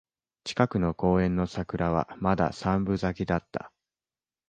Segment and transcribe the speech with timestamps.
[0.45, 3.71] 近くの公園の桜はまだ三分咲きだった